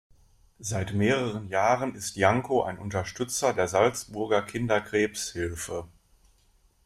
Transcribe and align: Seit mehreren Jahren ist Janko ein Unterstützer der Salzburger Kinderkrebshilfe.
Seit 0.57 0.93
mehreren 0.93 1.47
Jahren 1.47 1.93
ist 1.93 2.15
Janko 2.15 2.63
ein 2.63 2.79
Unterstützer 2.79 3.53
der 3.53 3.67
Salzburger 3.67 4.41
Kinderkrebshilfe. 4.41 5.87